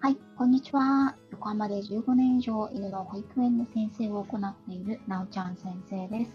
[0.00, 1.16] はい、こんにちは。
[1.32, 6.30] 横浜で15年以上犬の保育園の先生を行っているなおちゃん先生です。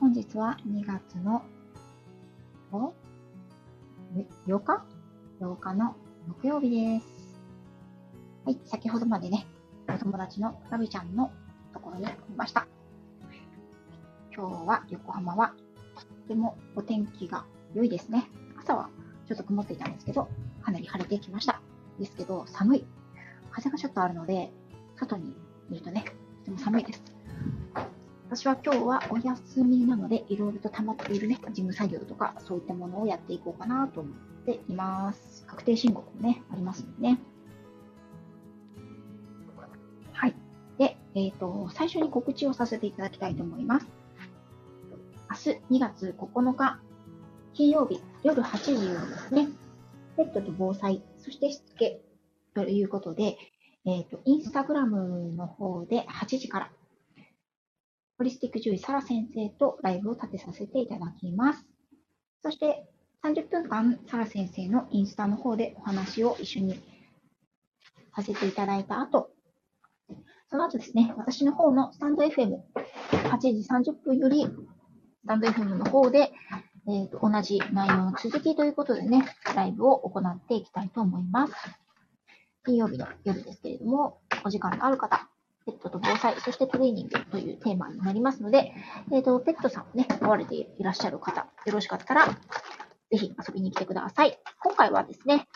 [0.00, 1.40] 本日は2月の
[2.72, 2.92] お
[4.48, 4.84] 8日
[5.40, 5.94] ?8 日の
[6.26, 7.06] 木曜日です。
[8.44, 9.46] はい、先ほどまでね、
[9.88, 11.30] お友達のラビちゃんの
[11.72, 12.66] ところにいました。
[14.36, 15.54] 今日は横浜は
[15.94, 18.28] とってもお天気が良いですね。
[18.58, 18.90] 朝は
[19.28, 20.28] ちょっと曇っていたんですけど、
[20.60, 21.62] かなり晴れてきました。
[22.00, 22.84] ですけど、寒い。
[23.56, 24.50] 風がちょっとあるので、
[24.96, 25.34] 外に
[25.70, 26.04] いるとね、
[26.40, 27.02] とても寒いです。
[28.28, 35.46] 私は今日はお休みなので、いろいろと溜まっているね、事務作業とか、そういったものをやっていこうかなと思っています。
[35.46, 37.18] 確定申告もね、ありますのでね。
[40.12, 40.34] はい。
[40.76, 43.86] で、えっ、と、最初に告知をさせていただきたいと思います。
[45.30, 46.80] 明日2月9日、
[47.54, 49.48] 金曜日夜8時よりですね、
[50.18, 52.02] ペットと防災、そしてしつけ
[52.56, 53.36] ということで、
[53.84, 56.70] えっ、と、インスタグラムの方で8時から、
[58.16, 61.66] ホリスティック獣医サラ先生とライブを立てさせていただきます。
[62.42, 62.88] そして、
[63.22, 66.80] 30分間、サラ先生のインスタの方でお話を一緒に
[68.14, 69.28] させていただいた後、
[70.48, 72.56] その後ですね、私の方のスタンド FM、
[73.10, 76.32] 8時30分より、スタンド FM の方で、
[76.88, 81.52] えーと同じ内容の続きということでね、ライブを行っていきたいと思います。
[82.66, 85.28] 金曜日の夜ですけれども、お時間のある方、
[85.66, 88.72] ペットと防災、そしてトレーニングというテーマになりますので、
[89.12, 94.36] えーと、ペットさんをね、飼われていらっしゃる方、よろしかったら、ぜひ遊びに来てください。
[94.64, 95.46] 今回はですね、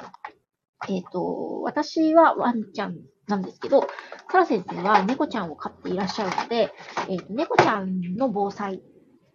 [0.89, 3.89] えっ、と、私はワンちゃんなんですけど、
[4.31, 6.73] サラ先生は猫ちゃんを飼っていらっしゃるので、
[7.09, 8.83] えっ、と、猫ちゃんの防災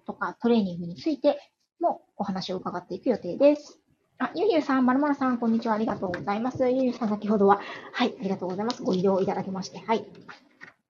[0.07, 1.39] とかトレーニングについて
[1.81, 3.81] もお話を伺っていく予定です。
[4.17, 5.73] あ、ゆゆさん、まるまるさん、こんにちは。
[5.73, 6.69] ありがとうございます。
[6.69, 7.59] ゆゆさん、先ほどは、
[7.91, 8.81] はい、ありがとうございます。
[8.81, 10.05] ご移動いただきまして、はい。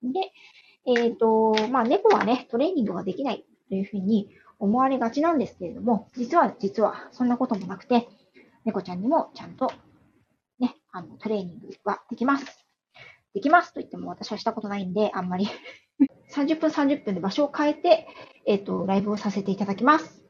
[0.04, 0.32] で、
[0.86, 8.08] えっ、と、まあ、猫はね、トレーニングができないというふうに思われがちなんですけれども、実は、実は、そんなこともなくて、
[8.64, 9.72] 猫ちゃんにもちゃんと、
[10.60, 12.46] ね、あの、トレーニングはできます。
[13.34, 15.48] できますと言っても私はしたことないんで、あんまり
[16.32, 18.08] 30分30分で場所を変えて、
[18.46, 20.24] えっ、と、ライブをさせていただきます。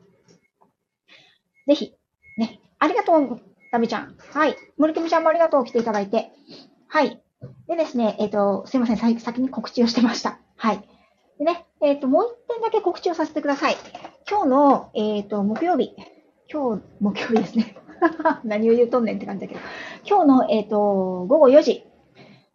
[1.67, 1.93] ぜひ、
[2.37, 3.41] ね、ありがとう、
[3.71, 4.15] ラビちゃん。
[4.31, 4.55] はい。
[4.77, 6.31] 森君ちゃんもありがとう、来ていただいて。
[6.87, 7.21] はい。
[7.67, 10.39] でですね、えっ、と、すいません、先先に告知をしてました。
[10.55, 10.87] はい。
[11.37, 13.75] でね、えっ、と、もう一点だけ告知をさせてください。
[14.29, 15.95] 今日の、えっ、と、木曜日。
[16.51, 17.75] 今日、木曜日ですね。
[18.43, 19.59] 何を言うとんねんって感じだけど。
[20.07, 21.83] 今日の、えっ、と、午後4時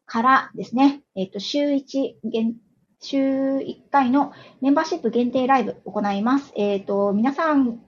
[0.06, 2.56] からですね、えっ、と、週1限、
[3.00, 6.52] 週1回のメンバーシップ限定ライブ行います。
[6.56, 7.80] えっ、と、皆さん、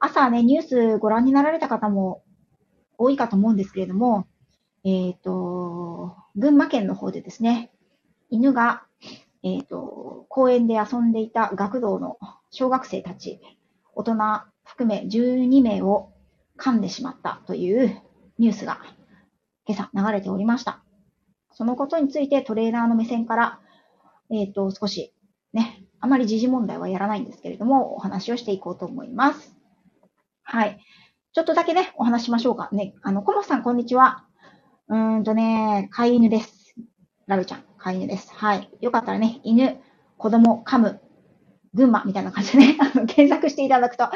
[0.00, 2.22] 朝ね、ニュースご覧になられた方も
[2.98, 4.26] 多いかと思うんですけれども、
[4.84, 7.72] えっ、と、群馬県の方でですね、
[8.30, 8.84] 犬が、
[9.42, 12.18] えっ、と、公園で遊んでいた学童の
[12.50, 13.40] 小学生たち、
[13.94, 14.14] 大人
[14.64, 16.12] 含め12名を
[16.58, 18.00] 噛んでしまったという
[18.38, 18.80] ニュースが
[19.66, 20.82] 今朝流れておりました。
[21.52, 23.60] そのことについてトレーナーの目線から、
[24.30, 25.14] えっ、と、少し
[25.52, 29.55] ね、あまり時事問題はやらないんですけれども、お話をしていこうと思います。
[30.48, 30.78] はい。
[31.32, 32.68] ちょっとだけね、お話しましょうか。
[32.70, 34.24] ね、あの、コモさん、こんにちは。
[34.88, 36.76] うーんとね、飼い犬です。
[37.26, 38.32] ラルちゃん、飼い犬です。
[38.32, 38.70] はい。
[38.80, 39.80] よかったらね、犬、
[40.16, 41.00] 子供、噛む、
[41.74, 42.76] 群馬みたいな感じでね、
[43.08, 44.08] 検索していただくと、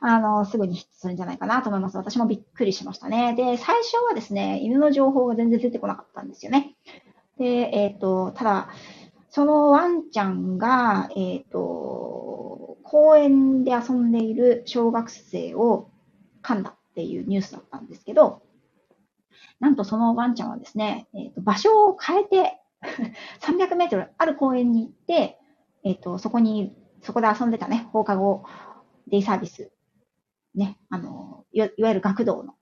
[0.00, 1.98] あの、すぐにヒットするんじゃないかなと思います。
[1.98, 3.34] 私もびっくりしましたね。
[3.34, 6.76] で、最初はですね、犬の情報が全然出てこなかったんですよね。
[7.36, 8.68] で、えっ、と、ただ、
[9.34, 15.90] そのワンちゃんが、えっ、と、公園で遊んでいる小学生を
[16.40, 18.42] 噛んだっていうニュースだったんですけど、
[19.58, 22.60] なんとそのワンちゃんはですね、えっ、と、場所を変えて、
[23.42, 25.40] 300メートルある公園に行って、
[25.82, 28.44] えっ、と、そこに、そこで遊んでたね、放課後
[29.08, 29.72] デイサービス、
[30.54, 32.54] ね、あの、いいわゆる学童の、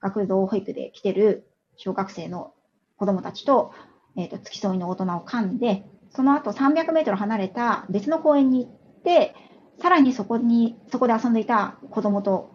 [0.00, 2.52] 学童保育で来てる小学生の
[2.96, 3.72] 子供たちと、
[4.16, 9.34] えっ、と、付き添いの大人を噛んで、その後300メートル離れた別の公園に行って、
[9.80, 12.50] さらにそこに、そこで遊んでいた子供と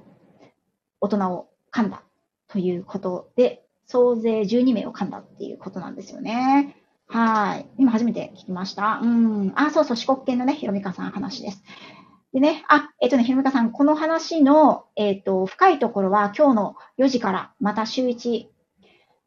[0.99, 2.03] 大人を噛んだ
[2.47, 6.75] ということで、総勢12名を噛んだっていうことなんですよね。
[7.07, 7.67] はい。
[7.77, 9.01] 今初めて聞きました。
[9.03, 9.51] うん。
[9.55, 11.63] あ、そうそう、四国犬のね、ひろみかさん話です。
[12.33, 18.45] でね、あ、えっ、とね、ひろみかさん、この話の、えっ、と、深いところは今日の4時から、また週1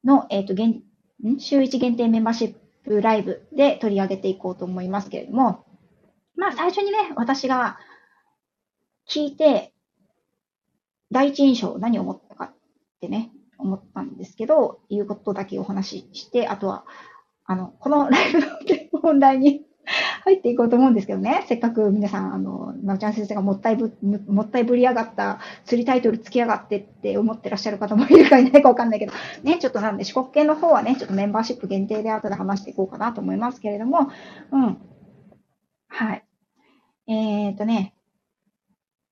[0.04, 0.82] の、えっ、と、限、
[1.22, 1.38] ん？
[1.38, 5.64] 週1限定メンバーシップライブで取り上げていこうと思いますけれども、
[6.36, 7.78] まあ最初にね、私が
[9.08, 9.72] 聞いて、
[11.10, 12.54] 第一印象何を思ったかっ
[13.00, 16.84] てね、思ったんですけど、いうことだけお話しして、あとは、
[17.44, 18.46] あの、このライブの
[19.00, 19.62] 本題に
[20.24, 21.44] 入っていこうと思うんですけどね。
[21.48, 23.92] せっかく皆さん、あの、なおちゃん先生がもったいぶ、
[24.26, 29.12] もったいぶりやがった釣りタイトルつきやがってって思ってらっしゃる方もいるかいないかわかんないけど、
[29.42, 34.10] ね、ちょっとなんで四国系の方はね、ちょっとメンバーシップ限定で後で話していこうかなと思いますけれども、
[34.50, 34.78] うん。
[35.88, 36.24] はい。
[37.06, 37.94] えっ、ー、とね、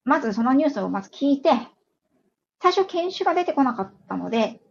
[0.04, 1.50] まずそのニュースをまず聞いて、
[2.62, 4.62] 最初研修が出てこなかったので、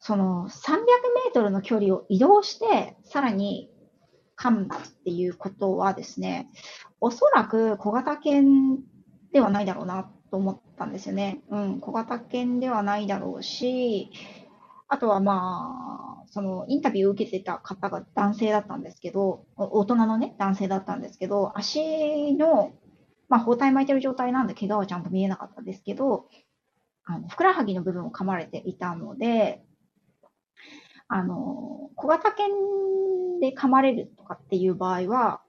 [0.00, 3.71] その300メートルの距離を移動して、さらに
[4.38, 4.68] 噛むっ
[5.04, 6.50] ていうことはですね、
[7.00, 8.78] おそらく小型犬
[9.32, 11.42] ではないだろうなと思ったんですよね。
[11.50, 14.10] うん、小型犬ではないだろうし、
[14.88, 22.72] あとはまあ、そのインタビューを受けてた方が男性だったんですけど、大人のね、男性だったんですけど、足の、
[23.28, 26.28] まあ、包帯巻いてる状態なんで、怪我はちゃんと見えなかったですけど、
[27.04, 29.64] あのふくらはぎの部分を噛まれていたので、
[31.14, 32.48] あの、小型犬
[33.38, 35.42] で噛まれるとかっていう場合は、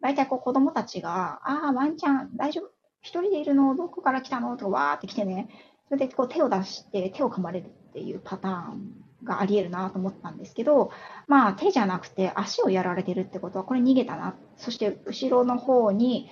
[0.00, 2.70] 大体こう子供たちが、ああ、ワンちゃん大丈夫？
[3.02, 3.76] 一人でいるの？
[3.76, 4.56] どこから来たの？
[4.56, 5.50] とかわーって来てね、
[5.90, 10.90] それでこう手を出して手を噛まれるっていうパターンがあり得るなと思ったんですけど、
[11.26, 14.34] まあ手じゃなくて足をやられてるってことはこれ逃げたな。
[14.56, 16.30] そして後ろの方に、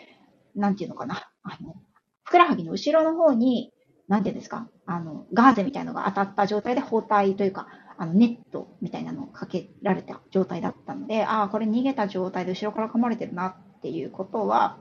[0.55, 1.29] なんていうのかな。
[1.43, 1.75] あの、
[2.23, 3.73] ふくらはぎの後ろの方に、
[4.09, 14.79] なんていうんですか、あの、ガーゼみたいなのが当たった状態で包帯というか、あのネットみたいなのをかけられた状態だったので、ああ、これ逃げた状態で後ろから噛まれてるなっていうことは、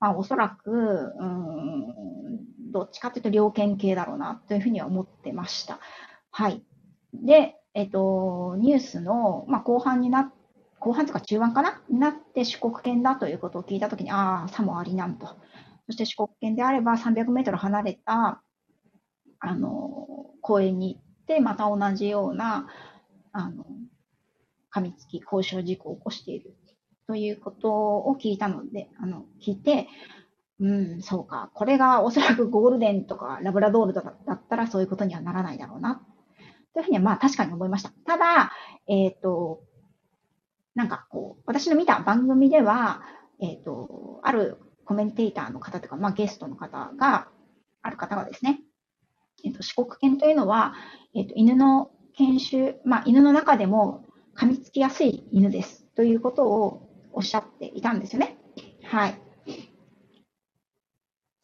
[0.00, 5.78] まあ、おそらく、うん、どっちかというと猟犬系だろうなというふうには思ってました。
[6.30, 6.64] はい。
[7.12, 10.32] で、えっと、ニュースの、まあ、後半にな
[10.80, 11.80] 後半とか中盤かな？
[11.88, 15.26] になって四国犬だということを聞いたときに、ああ、さもありなんと。
[15.86, 18.42] そして四国犬であれば300メートル離れた、
[19.40, 20.06] あの、
[20.42, 22.68] 公園にで、また同じような、
[23.32, 23.64] あの、
[24.72, 26.54] 噛みつき、交渉事故を起こしている
[27.06, 29.88] ということを聞いたので、あの、聞いて、
[30.60, 31.50] うん、そうか。
[31.54, 36.00] これがおそらくゴールデンとかラブラドールとかだったらそういうことにはならないだろうな。
[36.74, 37.90] というふうにはまあ確かに思いました。
[38.06, 38.52] ただ、
[38.86, 39.62] えっ、ー、と、
[40.74, 43.02] なんかこう、私の見た番組では、
[43.40, 47.28] えっ、ー、と、あるコメンテーターの方とか、まあゲストの方が、
[47.82, 48.60] ある方がですね、
[49.42, 50.74] えっ、と、四国犬というのは、
[51.14, 54.04] えっ、と、犬の研修、まあ、犬の中でも
[54.36, 58.38] 噛みつきやすい犬ですということをおっしゃっていたんですよね。
[58.84, 59.20] はい。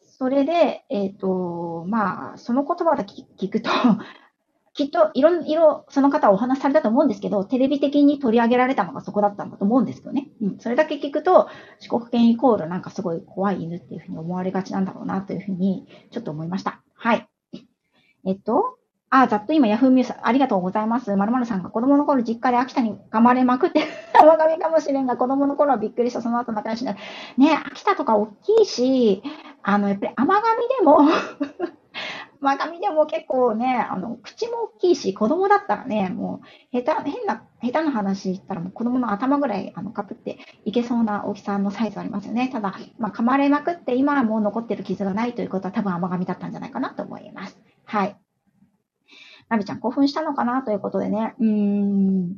[0.03, 3.71] それで、えっ、ー、と、まあ、その言葉だけ聞くと
[4.73, 10.29] きっといろいろその方はお話されたと思うんですけど、テレビ的に取り上げられたのがそこだったんだと思うんですけどね。
[10.41, 10.59] うん。
[10.59, 11.47] それだけ聞くと、
[11.79, 16.81] 四国犬イコールなんかすごい怖い犬っていうふうに思われがちなんだろうなというふうにちょっと思いました。
[16.93, 17.30] はい。
[18.25, 18.77] えっと、
[19.09, 21.13] あ、ざっと今、ヤフーミュース、ありがとうございます。
[21.15, 23.83] まるまるさんが子供の頃実家で秋田に噛まれまくって、
[24.17, 26.99] 甘噛みかもしれんが、子供の頃はびっくりした、その後仲良しになる。
[27.37, 29.21] ね、秋田とか大きいし、
[29.63, 30.99] あの、やっぱり甘噛みでも
[32.41, 36.41] 甘噛みでも結構ね、あの、口も大きいし、子供だったらね、も
[36.73, 42.49] う、下手、変な、下手な話言ったらもう子供の頭ぐらい、あの、かぶっていけそうな大きさのサイズありますよね。
[42.51, 47.59] ただ、まあ、噛まれまくって今はもう残ってる傷がないということは多分甘噛みだったんじゃないかなと思います。
[47.85, 48.17] はい。
[49.49, 51.35] ラビちゃん興奮したのかなということでね。
[51.39, 52.37] うーん。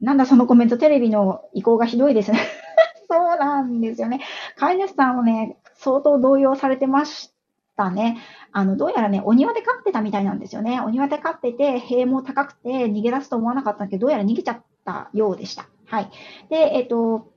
[0.00, 2.38] なんだそのコメント、テレビの意向がひどいですね。
[3.10, 4.20] そうなんですよね。
[4.56, 7.32] 飼い主さんもね、相当動揺されてまし
[7.80, 8.18] たね。
[8.52, 10.80] あの、どうやらね、お庭で飼ってたみたいなんですよね。
[10.80, 15.66] お庭で飼ってて、塀も高くて逃げ出すと思わなかったんだけど、どうやら逃げちゃったようでした。
[15.86, 16.10] はい。
[16.50, 17.28] で、えっ、と、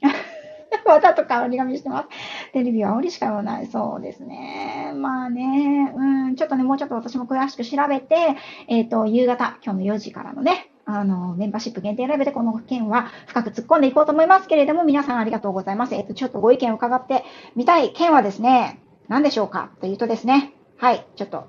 [0.86, 2.08] わざと変わり紙してます。
[2.52, 3.66] テレビは煽りしか言わない。
[3.66, 4.92] そうですね。
[4.94, 8.36] まあね、うん、ちょっとね、もうちょっと私も詳しく調べて、
[8.68, 15.94] えっ、ー、と、夕方、今日の4時からのね、あの、メンバーシップ限定ライブでこの件は深く突っ込んでいこうと思いますけれども、皆さんありがとうございます。
[15.94, 17.24] えっ、ー、と、ちょっとご意見を伺って
[17.56, 19.70] みたい件はですね、何でしょうか？
[19.80, 21.48] というとですね、はい、ちょっと、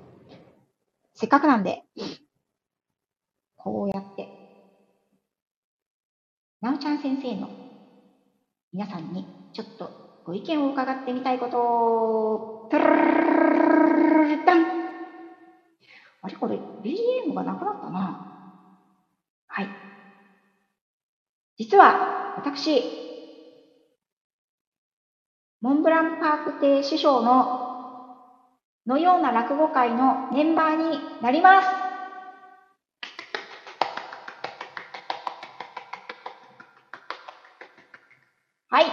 [1.14, 1.82] せっかくなんで、
[3.56, 4.28] こうやって、
[6.62, 7.48] なおちゃん先生の
[8.72, 9.90] 皆さんにちょっと
[10.24, 14.80] ご意見を伺ってみたいこと、タルタン
[16.22, 18.26] あれこれ BGM がなくなったな。
[19.48, 19.68] はい。
[21.58, 23.09] 実は私、
[25.60, 27.60] モンブランパーク亭師匠の
[28.86, 31.68] のような落語会のメンバーになります。
[38.70, 38.84] はい。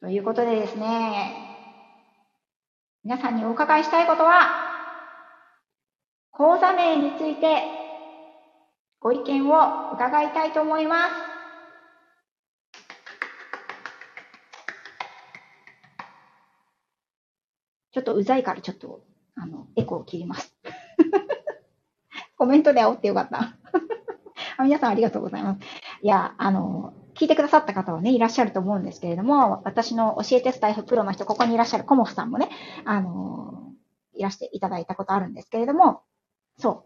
[0.00, 1.34] ということでですね、
[3.04, 4.48] 皆さんにお伺いしたいことは、
[6.30, 7.62] 講座名について
[9.00, 11.33] ご意見を伺いたいと思います。
[17.94, 19.04] ちょっとうざいからちょっと、
[19.36, 20.56] あの、エコを切ります。
[22.36, 23.56] コメントで煽ってよかった
[24.64, 25.60] 皆さんありがとうございます。
[26.02, 32.48] いや、あの、聞いてくださった方はね、いらっしゃると思うんですけれども、私の教えてスタイフプロの人、ここにいらっしゃるコモフさんもね、
[32.84, 33.72] あの、
[34.14, 36.02] いらしていただいたことあるんですけれども、
[36.58, 36.84] そ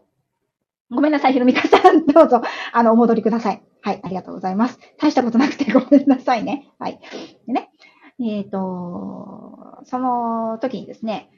[0.91, 0.95] う。
[0.95, 2.05] ごめんなさい、ひろみかさん。
[2.07, 3.63] どうぞ、あの、お戻りください。
[3.81, 4.79] はい、ありがとうございます。
[4.99, 6.69] 大したことなくてごめんなさいね。
[6.77, 6.99] はい。
[7.47, 7.71] でね、
[8.21, 11.29] えっ、ー、と、その時にですね、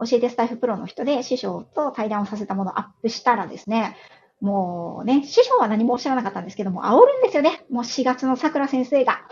[0.00, 3.96] 教えてスタイフプロの人で師匠と対談をさせたものをアップしたらですね、
[4.40, 7.64] もうね、師匠は何もおっしゃらなかったんですけども、煽るんですよね。
[7.70, 9.22] もう4月の桜先生が。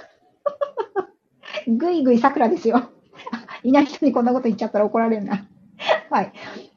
[1.69, 2.91] ぐいぐい桜ですよ。
[3.63, 5.47] いない人にこんなこと言っちゃったら怒られるな。
[6.11, 6.33] はい。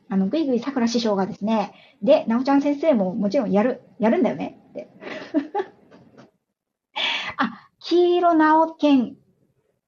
[0.10, 4.90] あの、ぐいぐい桜師匠がですね、で、なおちゃん先生ももちろんやる、やるんだよねって。
[7.38, 9.16] あ、黄色なおけん。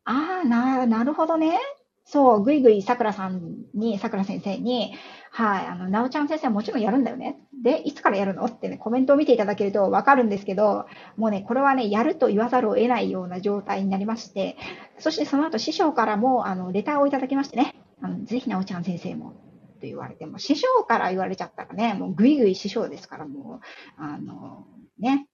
[0.06, 1.60] ああ、な、なるほどね。
[2.06, 4.94] そう、ぐいぐい桜さんに、桜先生に、
[5.32, 7.40] はい、あの、なおちゃん先生はもちろんやるんだよね。
[7.64, 14.58] で、いつからやるのってね、コメントを見ていただけるとわかるんですけど、もうね、これはね、やると言わざるを得ないような状態になりまして、
[14.98, 19.32] そしてその後師匠からも、あの、レターをいただきましてね、あのぜひなおちゃん先生も、
[19.80, 24.66] と言われても、師匠から言われちゃったらね、もうぐいぐい師匠ですから、もう、あの、
[25.00, 25.28] ね、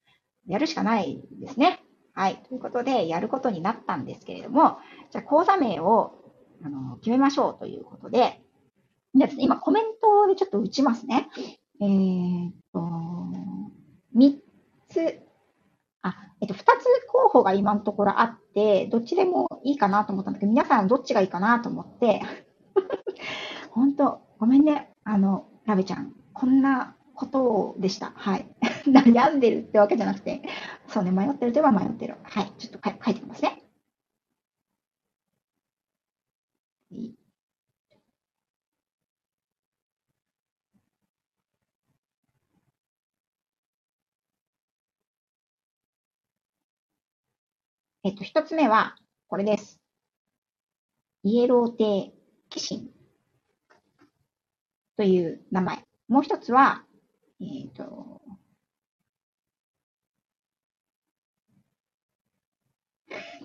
[0.48, 1.82] やるしかないですね。
[2.18, 2.38] はい。
[2.50, 4.80] ということで、やることになったんですけれども、
[5.12, 6.16] じゃあ講座名を
[6.64, 8.42] あの決めましょうということで、
[9.14, 11.30] じゃあ今コメントでちょっと打ちますね。
[11.80, 12.80] えー、っと、
[14.16, 14.36] 3
[14.90, 15.20] つ、
[16.02, 16.64] あ、えっと、2つ
[17.08, 22.24] 候補が今のところあって、どっちでもいいかなと思ったんだけど、皆さんどっちがいいかなと思って、
[23.70, 24.92] 本当ごめんね。
[25.04, 26.16] あの、ラベちゃん。
[26.34, 28.14] こんなことでした。
[28.16, 28.48] はい。
[28.88, 30.44] 悩んでるってわけじゃなくて、
[30.88, 32.16] そうね、迷ってるといえば迷ってる。
[32.24, 32.54] はい。
[32.60, 33.64] ちょっと書いてきますね。
[48.04, 48.96] えっと、一つ目は、
[49.28, 49.80] これです。
[51.22, 52.12] イエロー帝
[52.50, 52.90] キシン
[54.98, 55.84] という名前。
[56.08, 56.87] もう一つは、
[57.42, 58.22] えっ、ー、と、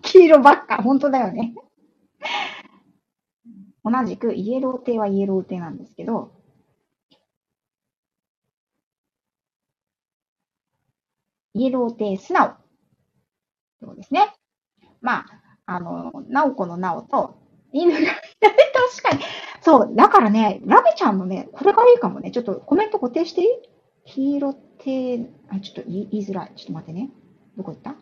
[0.02, 0.82] 黄色ばっか。
[0.82, 1.54] 本当だよね。
[3.84, 6.32] 同じくイエロー帝はイエロー帝なんですけど、
[11.54, 12.56] イエロー帝素直。
[13.80, 14.32] そうですね。
[15.00, 15.26] まあ、
[15.66, 17.37] あの、ナオコのナオと、
[17.72, 19.22] 犬が、確かに。
[19.62, 22.30] そう、だからね、ラベちゃんのね、これがいいかもね。
[22.30, 23.49] ちょっとコメント固定していい？
[24.04, 26.52] 黄色って、あ、ちょっと言い言いづらい。
[26.56, 27.11] ちょっと待ってね。
[27.56, 27.92] どこ行った？
[27.92, 27.99] コ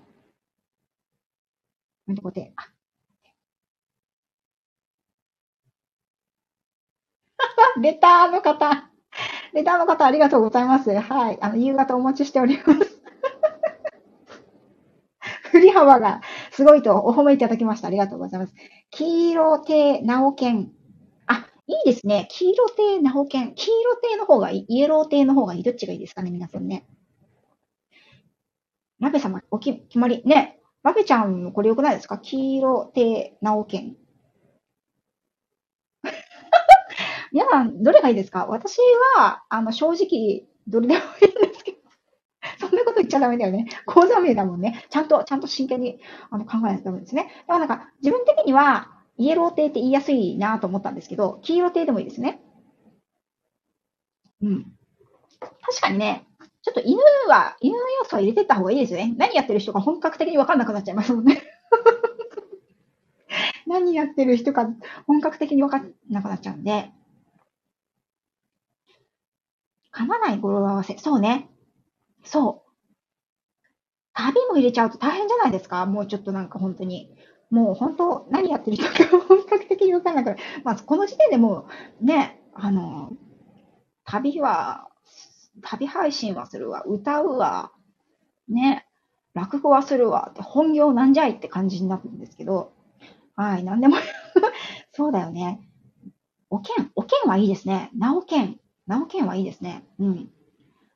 [2.09, 2.53] メント固定。
[2.57, 2.71] あ。
[7.81, 8.91] レターの方。
[9.55, 10.91] レターの方ありがとうございます。
[10.99, 11.39] はい。
[11.41, 13.01] あの、夕方お待ちしております。
[15.51, 17.89] 振り幅がすごいとお褒めいただきました。
[17.89, 18.55] ありがとうございます。
[18.91, 20.73] 黄色亭直剣。
[21.71, 22.27] いいですね。
[22.31, 23.55] 黄色亭直剣。
[23.55, 24.67] 黄色亭の方がいい。
[24.69, 25.63] イエロー亭の方がいい。
[25.63, 26.85] どっちがいいですかね、皆さんね。
[28.99, 30.23] ラベ様、おき、決まり。
[30.27, 30.59] ね。
[30.83, 32.19] ラベちゃん、これ良くないですか？
[32.19, 33.97] 黄色亭直剣。
[37.33, 38.47] 皆さん、どれがいいですか？
[38.47, 38.79] 私
[39.17, 41.79] は、あの、正直、どれでもいいんですけど。
[42.59, 43.67] そんなこと言っちゃダメだよね。
[43.87, 44.85] 講座名だもんね。
[44.91, 46.01] ちゃんと、ちゃんと真剣に
[46.31, 47.31] あの考えないとダメですね。
[47.47, 52.41] だからなんか、自分的には、イエロー亭って言いやすいなと思ったんですけど、黄色亭でもいいですね。
[54.43, 54.65] うん。
[55.41, 56.27] 確かにね、
[56.63, 56.99] ちょっと犬
[57.29, 59.15] は、犬の要素は入れてった方がいいですよね。
[59.19, 61.43] 何やってる人か本格的にわかんなくなっちゃいますもんね。
[63.67, 64.69] 何やってる人か
[65.07, 66.91] 本格的にわかんなくなっちゃうんで。
[69.93, 70.99] 噛まない語呂合わせ。
[70.99, 71.49] そうね。
[72.25, 72.71] そう。
[74.15, 77.11] 旅も入れちゃうと大変じゃないですかもうちょっとなんか本当に。
[77.51, 80.39] もう本当、何やってる人か本格的にわかんなくなる。
[80.65, 81.67] まあ、この時点でも
[82.01, 83.13] う、ね、あの、
[84.05, 84.89] 旅は、
[85.63, 87.73] 旅配信はするわ、歌うわ、
[88.49, 88.87] ね、
[89.35, 92.73] 落語はするわって、本業なんじゃいって感じになるんですけど、
[93.37, 93.97] はい、なんでも
[94.93, 95.61] そうだよね。
[96.51, 97.91] おけん、おけんはいいですね。
[97.95, 98.61] なおけん。
[98.87, 99.85] なおけんはいいですね。
[99.99, 100.31] うん。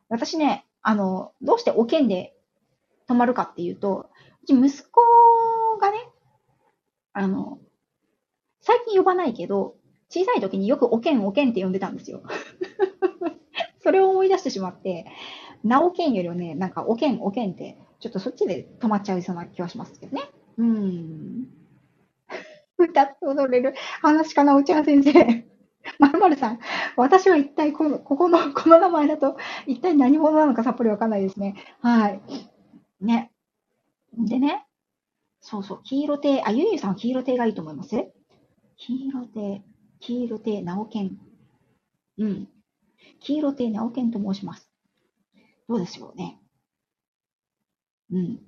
[0.08, 2.36] 私ね、あの、どうしておけんで
[3.06, 4.10] 泊まるかっていうと、
[4.42, 5.00] うち息子、
[7.14, 7.58] あの、
[8.60, 9.76] 最近呼ばないけど、
[10.10, 12.22] 小さい時によくおけんおけんって呼んでたんですよ。
[13.80, 15.06] それを思い出してしまって、
[15.62, 20.22] なおけんよりはね、なんかおけんおけんって、ちょっとそっちで止まっちゃいそうな気はしますけどね。
[20.58, 21.48] うん。
[22.78, 25.12] 歌って踊れる話かな、おちゃん先生。
[25.98, 26.58] まるまるさん、
[26.96, 31.54] 私は一体この、ここの、この名前だと、一体何者なのかさっぱりわかんないですね。
[31.80, 32.20] はい。
[33.00, 33.30] ね。
[34.16, 34.64] でね、
[35.46, 37.90] そうそう、黄色亭、あ、ゆゆさんは黄色亭がいいと思います？
[38.78, 39.62] 黄色亭、
[40.00, 41.18] 黄色亭直健。
[42.16, 42.48] うん。
[43.20, 44.70] 黄色亭直健と申します。
[45.68, 46.38] どうでしょうね。
[48.10, 48.38] うん。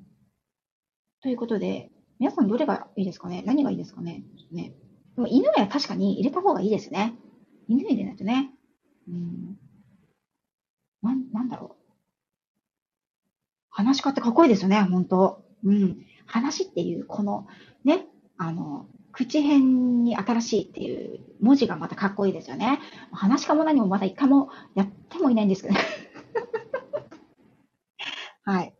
[1.22, 3.42] ということで、皆さんどれがいいですかね？
[3.44, 4.22] 何がいいですかね？
[4.50, 4.72] ね。
[5.16, 7.14] でも犬は確かに入れた方がいいですね。
[7.68, 8.50] 犬入れないとね。
[9.06, 9.58] うん。
[11.02, 11.86] なん、なんだろう。
[13.70, 16.05] 話し家ってかっこいいですよね、本当うん。
[16.26, 17.46] 話っていう、この、
[17.84, 18.06] ね、
[18.36, 19.62] あの、口辺
[20.02, 22.80] に新しいっていう文字がまたかっこいいですよね。
[23.12, 25.80] 話し家も何もまだ一回もやってもいないんですけどね。
[28.44, 28.74] はい。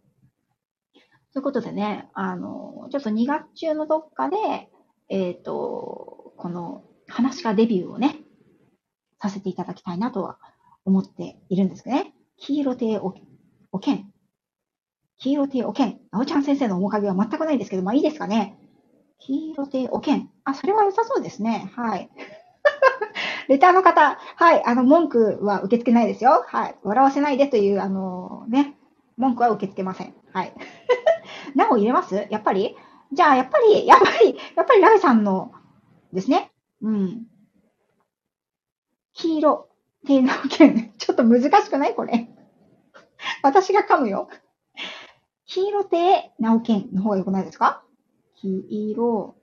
[1.33, 4.71] ということでね、あの、ちょっと2月中のどっかで、
[5.09, 8.17] えっ、ー、と、この話し家デビューをね、
[9.21, 10.39] させていただきたいなとは
[10.85, 12.15] 思っているんですけどね。
[12.37, 13.15] 黄色亭お
[13.73, 14.13] おけん。
[15.19, 16.01] 黄色亭おけん。
[16.11, 18.59] なおちゃん先生の面影は全くないですけど、まあいいですかね。
[19.19, 20.31] 黄色亭おけん。
[20.45, 21.71] あ、それは良さそうですね。
[21.75, 22.11] はい。
[23.49, 26.45] レターの方、はい、あの、文句は受け付けないですよ。
[26.47, 26.77] はい。
[26.83, 28.77] 笑わせないでという、あのね、
[29.17, 30.15] 文句は受け付けません。
[30.33, 30.53] はい。
[31.55, 32.27] なお入れます？
[32.31, 32.77] やっぱり？
[33.13, 35.53] じゃあ、やっぱり、やっぱり、やっぱりライさんの
[36.13, 36.51] ですね。
[36.83, 37.27] うん。
[39.15, 39.69] 黄色、
[40.05, 40.93] 低な剣。
[40.99, 41.95] ちょっと難しくない？
[41.95, 42.29] これ。
[43.43, 44.29] 私が噛むよ。
[45.57, 47.83] 黄色亭直剣の方が良くないですか？
[48.35, 49.37] 黄色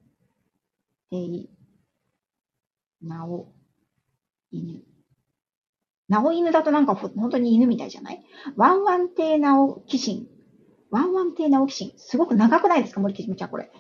[1.10, 1.50] 亭
[3.02, 3.52] 直
[4.52, 4.84] 犬。
[6.10, 8.24] 直犬だとなんか本当に犬みたいじゃない？
[8.56, 10.30] ワンワン亭直騎士。
[10.92, 11.96] ワンワン亭直騎士。
[11.98, 13.02] すごく長くないですか？
[13.02, 13.72] 森木ちゃんこれ。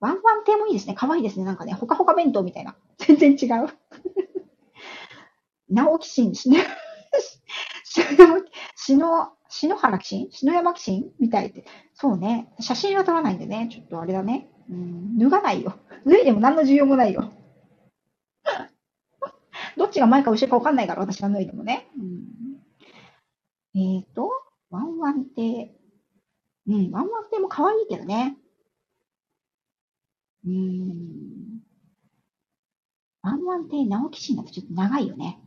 [0.00, 0.94] ワンワン亭もいいですね。
[0.96, 1.44] 可愛いですね。
[1.44, 2.74] なんかね、ほかほか弁当みたいな。
[2.96, 3.68] 全然違う。
[5.68, 6.64] 直木神、 死ね、
[8.74, 10.28] 死の、篠原騎士？
[10.32, 11.12] 篠山騎士？
[11.20, 11.66] みたいって。
[11.92, 12.48] そうね。
[12.58, 13.68] 写真は撮らないんでね。
[13.70, 14.48] ちょっとあれだね。
[14.70, 15.78] うん、脱がないよ。
[16.06, 17.30] 脱いでも何の需要もないよ。
[19.76, 21.86] どっちが前か後ろか分かんないから、私が脱いでもね。
[21.98, 24.30] うん、えっ、ー、と、
[24.70, 25.78] ワンワン亭。
[26.66, 28.38] うん、ワンワン亭も可愛いけどね。
[30.46, 31.60] うん。
[33.20, 35.38] ワンワン亭直木神だとちょっと長いよね。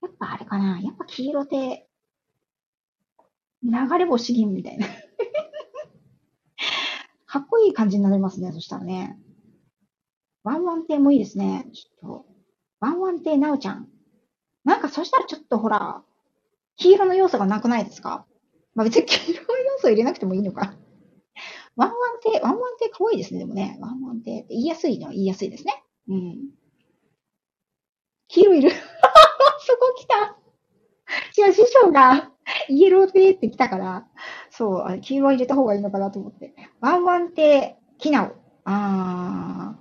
[0.00, 0.80] やっぱあれかな。
[0.80, 1.88] やっぱ黄色で、
[3.64, 4.86] 流れ星銀みたいな
[7.26, 8.52] かっこいい感じになりますね。
[8.52, 9.18] そしたらね。
[10.44, 11.66] ワンワン亭もいいですね。
[11.72, 12.26] ちょっと。
[12.80, 13.88] ワンワン亭なおちゃん。
[14.64, 16.02] なんかそしたらちょっとほら、
[16.76, 18.26] 黄色の要素がなくないですか？
[18.74, 20.74] まあ別に黄色の要素入れなくてもいいのか。
[21.76, 23.40] ワンワン亭、ワンワン亭可愛いいですね。
[23.40, 25.82] でもね、ワンワン亭って言いやすいのは言いやすいですね。
[26.08, 26.50] うん。
[28.28, 28.70] 黄色いる
[29.60, 30.36] そこ来た。
[31.38, 32.31] 違う、師匠が、
[32.68, 34.06] イエローテーって来たから、
[34.50, 36.54] そう、あれ黄色入れた方がいいのかなと思って。
[36.80, 38.32] ワンワンテー、キナオ。
[38.64, 39.76] あ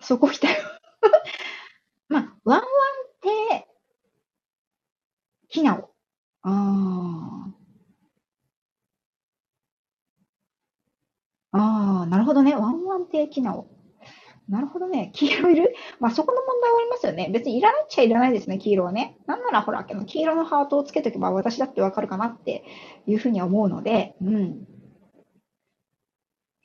[0.00, 0.04] ー。
[0.04, 0.56] そこ来たよ。
[2.08, 2.64] まあ、ワンワン
[3.22, 5.90] テー、キナオ。
[6.42, 7.64] あー。
[11.52, 12.54] ああ、なるほどね。
[12.54, 13.66] ワンワンテーキナオ。
[14.48, 15.10] なるほどね。
[15.14, 15.74] 黄色いる？
[16.00, 17.30] まあ、そこの問題はありますよね。
[17.32, 19.16] 別にいらないっちゃいらないですね、黄色はね。
[19.26, 22.64] なんならほら、黄色のハートをつけとけば私だってわかるかなって
[23.06, 24.66] いうふうに思うので、うん。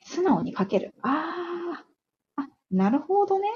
[0.04, 0.94] 素直に書ける。
[1.02, 1.84] あ
[2.36, 2.42] あ。
[2.42, 3.48] あ、なるほどね。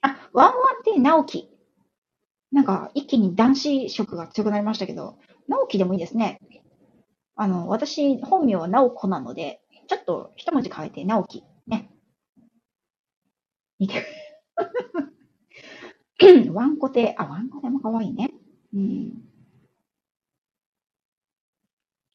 [0.00, 1.48] あ、ワンワンって直樹。
[2.52, 6.38] なんか、一気に男子色が強くなりましたけど、直樹でもいいですね。
[7.36, 11.42] あの、私、本名は直子なので、ちょっと一文字変えて直樹。
[11.66, 11.90] ね。
[13.84, 14.04] 見て。
[16.52, 18.30] ワンコテ、あ、ワンコテも可愛いね。
[18.74, 19.12] うん。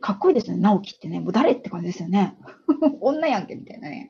[0.01, 1.19] かっこいいですね、直樹ってね。
[1.19, 2.37] もう誰って感じですよね。
[3.01, 4.09] 女やんけ、みたいなね。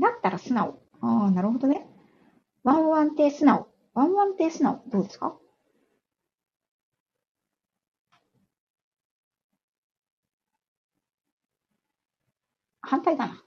[0.00, 0.82] だったら素直。
[1.00, 1.86] ああ、なるほどね。
[2.64, 3.68] ワンワンテ素直。
[3.94, 4.82] ワンワンテ素直。
[4.88, 5.38] どうですか？
[12.82, 13.44] 反対だな。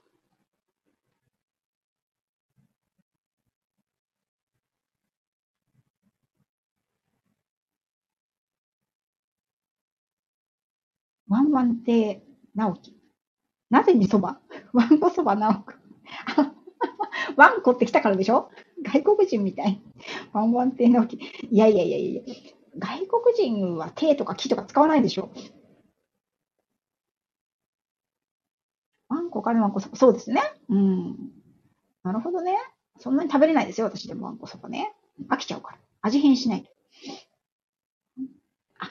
[11.28, 12.22] ワンワン亭
[12.56, 12.94] 直樹。
[13.70, 14.40] なぜにそば？
[14.74, 15.80] わんこそばなおく。
[17.38, 18.50] ワンコって来たからでしょ？
[18.84, 19.82] 外国人みたい。
[20.34, 21.18] ワンワン亭直樹。
[21.18, 22.22] いやいやいやいや
[22.78, 25.32] 外国人は手とか木とか使わないでしょ？
[29.10, 29.96] ワンコからワンコそば。
[29.98, 30.42] そうですね。
[30.70, 31.16] うん。
[32.04, 32.58] なるほどね。
[33.00, 34.94] そんなに食べれないですよ、私でもワンコそばね。
[35.30, 35.80] 飽きちゃうから。
[36.02, 36.72] 味変しないと。
[38.80, 38.90] あ、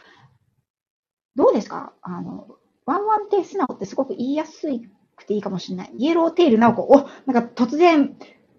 [1.36, 1.92] どうですか？
[2.02, 2.46] あの、
[2.86, 4.68] ワンワン亭素直ってすごく言いやす
[5.16, 5.92] くていいかもしれない。
[5.96, 6.82] イエローテール直子。
[6.82, 8.16] お、なんか突然、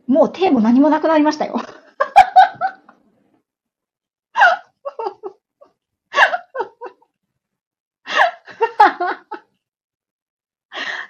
[0.08, 1.56] もう手も何もなくなりましたよ。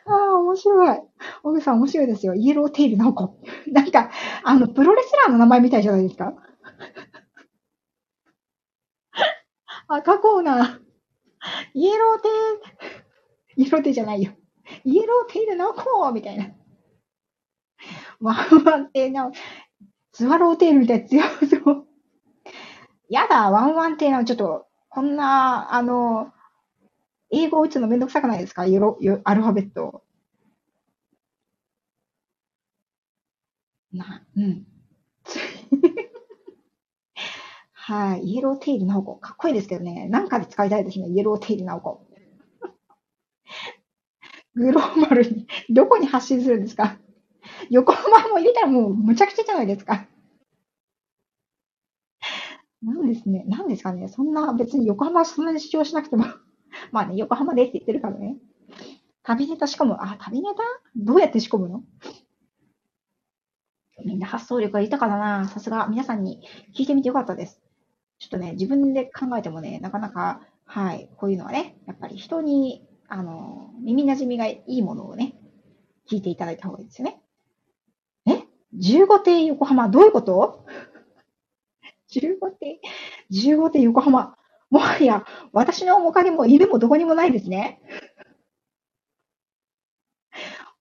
[0.08, 1.00] ああ、面白い。
[1.44, 2.36] 小口さん面白いですよ。
[2.36, 3.40] イエローテール直子。
[3.72, 4.12] なんか、
[4.44, 6.34] あの、プロレスラーの名前みたいじゃないですか。
[9.88, 10.85] 赤コーナー。
[11.76, 14.32] イエローテー、 イエローテーじゃないよ。
[14.86, 16.48] イエローテール直子みたいな。
[18.22, 19.34] ワンワンテール
[20.14, 21.88] スワローテールみたいな強そう。
[23.10, 26.32] やだ、ワンワンテールちょっと、こんな、あの、
[27.32, 28.68] 英語を打つのめんどくさくないですか？
[28.68, 30.04] よろ、よ、アルファベット。
[33.94, 34.66] な、うん。
[37.88, 38.24] はい。
[38.24, 39.16] イエローテイルナオコ。
[39.16, 40.08] かっこいいですけどね。
[40.10, 41.08] なんかで使いたいですね。
[41.10, 42.02] イエローテイルナオコ。
[44.56, 46.98] グローバルに、どこに発信するんですか？
[47.70, 50.08] 横浜も入れたらもうむちゃくちゃじゃないですか。
[52.82, 53.44] なんですね。
[53.48, 54.08] なんですかね。
[54.08, 56.26] そんな別に横浜そんなに主張しなくても
[56.92, 58.38] まあね、横浜でって言ってるからね。
[59.24, 59.96] 旅ネタ仕込む。
[60.00, 60.64] あ、旅ネタ？
[60.96, 61.84] どうやって仕込むの？
[64.06, 65.48] みんな発想力が豊かだな。
[65.48, 65.88] さすが。
[65.88, 66.42] 皆さんに
[66.76, 67.65] 聞いてみてよかったです。
[68.26, 75.36] ちょっとね、自分で考えてもね、なかなか、はい、こういうのはね、やっぱり人に、あの、耳馴染みがいいものをね、
[76.10, 77.22] 聞いていただいた方がいいですよね。
[78.26, 78.42] え
[78.76, 80.66] ?15 艇横浜、どういうこと
[82.12, 82.82] ?15 艇、
[83.32, 84.36] 15艇横浜。
[84.72, 87.80] もはや、私の面影も犬もどこにもないですね。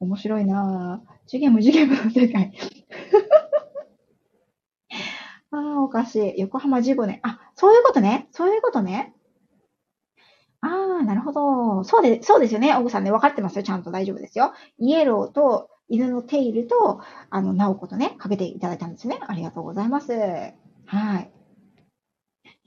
[0.00, 1.14] 面白いなぁ。
[1.26, 2.54] 次元無次元の世界。
[5.94, 6.40] ああ、おかしい。
[6.40, 7.20] 横浜15年。
[7.22, 8.28] あ、そういうことね。
[8.32, 9.14] そういうことね。
[10.60, 11.84] ああ、なるほど。
[11.84, 12.74] そうで、そうですよね。
[12.74, 13.62] オグさんね、分かってますよ。
[13.62, 14.52] ちゃんと大丈夫ですよ。
[14.78, 19.18] イエローと犬のテイルと、あの、ナオコとね、かけていただいたんですね。
[19.26, 20.12] ありがとうございます。
[20.86, 21.30] はい。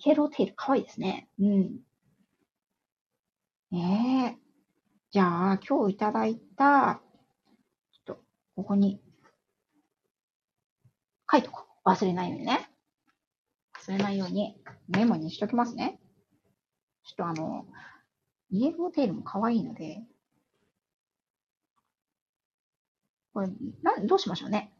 [0.05, 1.27] イエローテイル、かわいいですね。
[1.39, 1.79] うん。
[3.73, 4.37] ええ
[5.11, 7.01] じゃあ、今日いただいた、
[7.91, 8.23] ちょっと、
[8.55, 9.01] ここに、
[11.31, 11.89] 書いとこう。
[11.89, 12.69] 忘れないようにね。
[13.87, 14.55] 忘れないように
[14.89, 15.99] メモにしときますね。
[17.05, 17.65] ちょっとあの、
[18.49, 20.03] イエローテールも可愛いので、
[23.33, 23.47] これ、
[23.83, 24.73] な、どうしましょうね。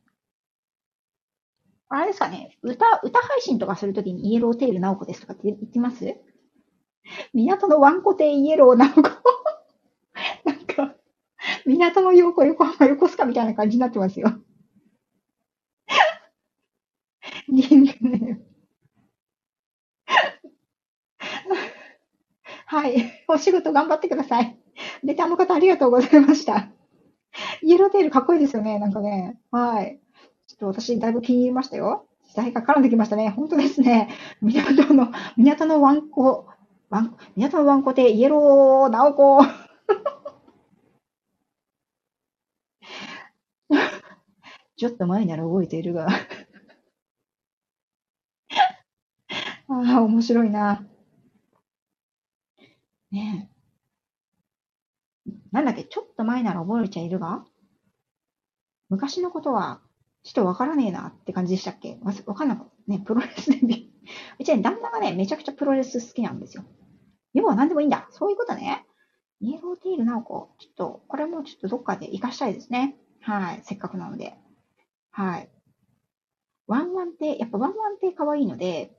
[1.89, 6.15] あれですかね、歌、歌配信とかするときにイエローテール直子ですとかって言ってます？
[7.33, 9.01] 港のワンコ亭イエロー直子
[10.43, 10.95] なんか、
[11.65, 14.41] 港の横横浜横須賀みたいな感じになってますよ。
[17.47, 18.39] リングネ
[22.77, 22.93] はい。
[23.27, 24.55] お仕事頑張ってください。
[25.03, 26.69] レターの方ありがとうございました。
[27.63, 28.77] イエローテールかっこいいですよね。
[28.77, 29.39] なんかね。
[29.49, 29.99] はい。
[30.45, 32.05] ちょっと私だいぶ気に入りましたよ。
[32.27, 33.29] 時代が絡んできましたね。
[33.29, 34.09] 本当ですね。
[34.41, 36.45] 港の、港のワンコ、
[36.91, 39.39] ワン、港のワンコ亭イエローナオコ。
[44.77, 46.09] ちょっと前なら覚えているが。
[49.67, 50.85] ああ、面白いな。
[53.17, 53.49] ね
[55.27, 55.31] え。
[55.51, 57.43] なんだっけ、ちょっと前なら覚えちゃいるが、
[58.89, 59.81] 昔のことは、
[60.23, 61.97] ちょっとわからねえなって感じでしたっけ？
[62.01, 62.91] わわかんなかった。
[62.91, 63.87] ね、プロレスデビュー。
[64.39, 66.63] うちね、旦那がね、めちゃくちゃプロレス好きなんですよ。
[67.33, 68.07] 要は何でもいいんだ。
[68.11, 68.85] そういうことね。
[69.39, 72.97] イエローティールなおこ、ちょっと、これもちょっとどっかで活かしたいですね。
[73.21, 73.61] はい。
[73.63, 74.37] せっかくなので。
[75.11, 75.49] はい。
[76.67, 78.91] ワンワンって、やっぱワンワンって可愛いので、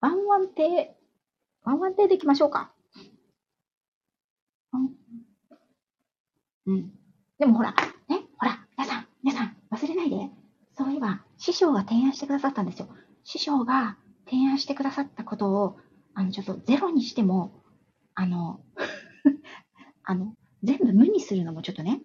[0.00, 0.96] ワンワンって
[1.64, 2.72] ワンワンテでいきましょうか。
[6.66, 6.92] うん。
[7.38, 7.74] でもほら、
[8.08, 10.30] ね、ほら、皆さん、皆さん、忘れないで。
[10.76, 12.88] そういえば、師匠が提案してくださったんですよ。
[13.24, 13.96] 師匠が
[14.28, 15.78] 提案してくださったことを、
[16.14, 17.62] あの、ちょっとゼロにしても、
[18.14, 18.60] あの、
[20.04, 22.00] あの、全部無にするのもちょっとね、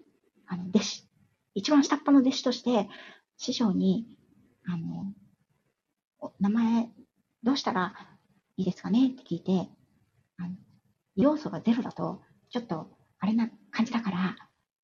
[0.47, 1.07] あの、弟子、
[1.53, 2.89] 一番下っ端の弟子として、
[3.37, 4.07] 師匠に、
[4.65, 5.13] あの、
[6.39, 6.89] 名前、
[7.43, 8.16] どうしたら
[8.57, 9.07] いいですかね？
[9.07, 9.69] って聞いて、
[10.37, 10.49] あの
[11.15, 12.87] 要素がゼロだと、ちょっと、
[13.19, 14.31] あれな感じだから、や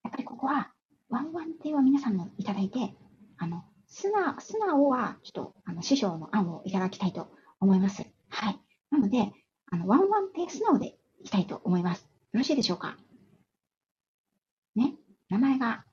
[0.10, 0.72] っぱりここは、
[1.10, 2.96] ワンワン亭は皆さんもいただいて、
[3.38, 8.04] あの、素直、は、ちょっと、あの、師匠の案をいただきたいと思います。
[8.30, 8.60] はい。
[8.92, 9.32] なので、
[9.72, 12.02] あの、ワンワン亭素直でいきたいと思います。
[12.32, 12.98] よろしいでしょうか？
[14.76, 14.94] ね？
[15.30, 15.84] 名前が、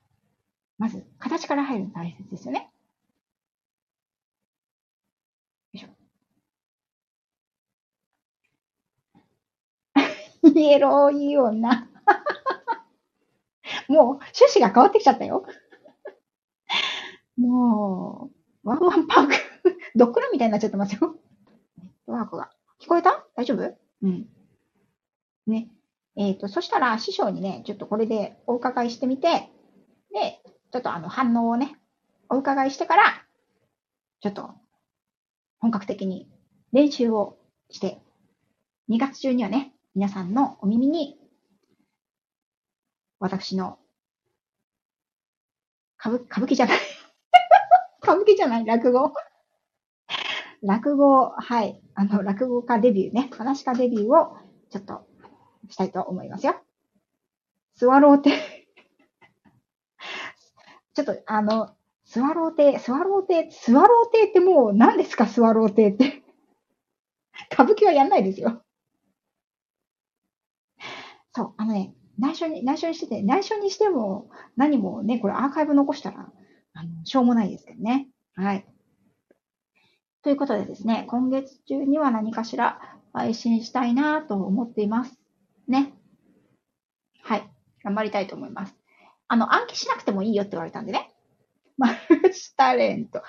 [0.77, 2.69] まず、形から入るの大切ですよね。
[5.73, 5.87] よいしょ。
[10.43, 11.69] イ エローいい女。
[13.87, 15.45] もう、趣旨が変わってきちゃったよ。
[17.37, 18.31] も
[18.63, 19.33] う、ワンワンパーク
[19.95, 21.15] ドッグランみたいになっちゃってますよ。
[22.05, 22.51] ワークが。
[22.79, 23.25] 聞こえた？
[23.35, 23.77] 大丈夫？
[24.01, 24.27] うん。
[25.47, 25.69] ね。
[26.15, 29.49] えっ、ー、と、そしたら師匠にね、ちょっとこれでお伺いしてみて、
[30.13, 31.79] で、ちょっとあの反応をね、
[32.29, 33.25] お伺いしてから、
[34.21, 34.51] ちょっと
[35.59, 36.29] 本格的に
[36.73, 37.37] 練習を
[37.69, 38.01] して、
[38.89, 41.17] 2月中にはね、皆さんのお耳に、
[43.19, 43.77] 私の
[45.99, 46.77] 歌舞歌舞伎じゃない
[48.01, 49.13] 歌舞伎じゃない落語
[50.63, 51.81] 落語、はい。
[51.95, 53.29] あの、落語家デビューね。
[53.33, 54.37] 話家デビューを
[54.69, 55.07] ちょっと
[55.69, 56.55] したいと思いますよ。
[57.75, 58.31] スワロー亭
[60.93, 61.75] ちょっと、あの、
[62.05, 66.23] スワロー亭、スワロー亭、スワロー亭ってもう何ですか、スワロー亭って
[67.51, 68.61] 歌舞伎はやんないですよ。
[71.33, 76.31] そう、あのね、内緒に、内緒にしてて、内緒にしても何もね、これアーカイブ残したら、
[76.73, 78.07] あの、しょうもないですけどね。
[78.35, 78.65] はい。
[80.23, 82.79] ということでですね、今月中には何かしら
[83.13, 85.17] 配信したいなと思っています。
[85.67, 85.93] ね。
[87.23, 87.49] はい。
[87.83, 88.75] 頑張りたいと思います。
[89.27, 91.11] あの、暗記しなくてもいいよって言われたんでね。
[91.77, 93.23] マルチタレント。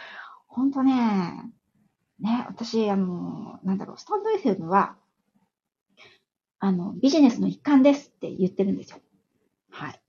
[0.48, 0.92] ほんとね、
[2.20, 4.96] ね、私、あの、なんだろう、スタンド FM は、
[6.64, 9.00] あの、ビジネスの一環ですって言ってるんですよ。
[9.72, 10.00] はい。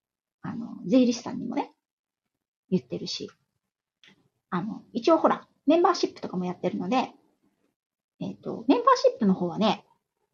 [0.44, 1.72] あの、税理士さんにもね、
[2.70, 3.32] 言ってるし。
[4.52, 7.10] あの、一応ほら、メンバーシップとかもやってるので、
[8.20, 9.84] えっ、ー、と、メンバーシップの方はね、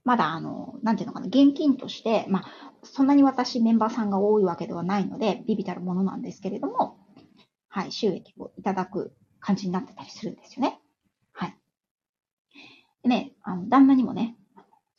[0.04, 6.98] まだあの、なんていうのかな、現金として、まあ、そんなに私メンバーさんが多いわけではないので、ビビたるものなんですけれども、
[7.70, 10.82] はい、収益をいただく感じになってたりするんですよね。
[11.32, 11.58] はい。
[13.04, 14.36] でね、あの、旦那にもね、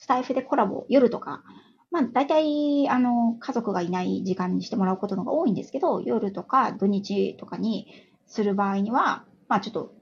[0.01, 1.45] スタイフでコラボ、夜とか、
[1.91, 9.93] まあ、大体、あの、家族がいない時間にしてもらうことのが多いんですけど、夜とか土日とかにする場合には、まあ、ちょっと、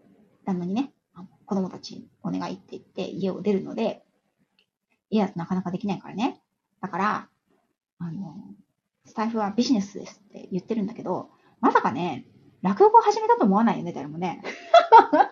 [0.45, 0.93] 旦那にね、
[1.45, 4.03] 子供たちお願いって言って家を出るので、
[5.11, 6.41] 家だとなかなかできないからね。
[6.81, 7.29] だから、
[7.99, 8.37] あの、
[9.05, 11.31] スタイフはビジネスですって言ってるんだけど、
[11.61, 12.27] まさかね、
[12.63, 14.43] 落語を始めたと思わないよね、誰もね。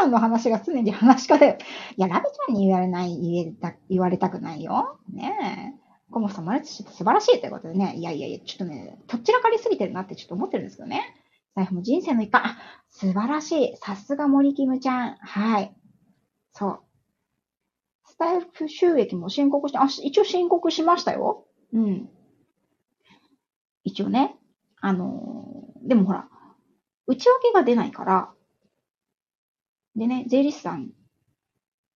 [0.00, 1.58] 普段の話が常に話し家で、
[1.96, 4.98] いや、ラビちゃんに言われない、言えた言われたくないよ。
[5.12, 5.80] ねえ。
[6.10, 11.14] コモさん、マルチして素晴らしいということでね、いやいやいや、ちょっとね、とっちらかりすぎてるなってちょっと思ってるんですけどね。
[11.54, 12.56] 財布も人生の一環、
[12.88, 13.76] 素晴らしい。
[13.76, 15.16] さすが森キムちゃん。
[15.16, 15.76] はい。
[16.52, 16.80] そう。
[18.06, 21.46] スタイフ収益も申告して、あ、一応申告しましたよ。
[21.72, 22.08] うん。
[23.84, 24.36] 一応ね。
[24.80, 26.28] あのー、でもほら、
[27.06, 28.32] 内訳が出ないから、
[29.96, 30.90] でね、税理士さん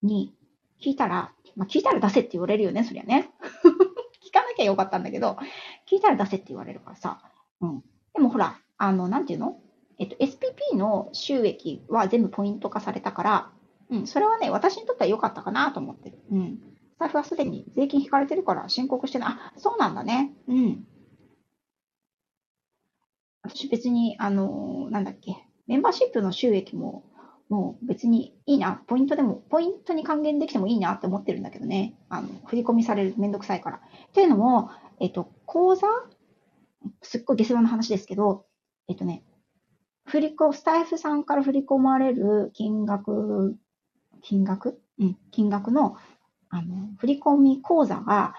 [0.01, 0.33] に
[0.81, 3.29] 聞いたら、まあ、聞いたら出せって言われるよね、そりゃね。
[4.25, 5.37] 聞かなきゃよかったんだけど、
[5.89, 7.21] 聞いたら出せって言われるからさ。
[7.61, 7.83] うん。
[8.13, 9.59] でもほら、あの、なんていうの？
[9.99, 13.51] えっと、SPP の収益は全部ポイント化されたから、
[13.89, 16.19] うん、それはね、私にとっては良かったかなと思ってる。
[16.31, 16.59] うん。
[16.99, 19.33] 財布はすでに税金引かれてるから申告してない。
[19.33, 20.33] あ、そうなんだね。
[20.47, 20.87] うん。
[23.43, 27.03] 私別に、あのー、なんだっけ、メンバーシップの収益も
[27.49, 31.95] もう別にいいな、ポイントでも、ポイントに還元できてもいいなって思ってるんだけどね。
[32.09, 33.77] あの、振り込みされるめんどくさいから。
[33.77, 35.87] っていうのも、えっと、口座？
[37.01, 38.45] すっごい下世話の話ですけど、
[38.87, 39.23] えっとね、
[40.05, 43.57] 振り込、スタイフさんから振り込まれる金額、
[44.21, 44.81] 金額？
[44.99, 45.97] うん、金額の、
[46.49, 48.35] あの、振り込み口座が、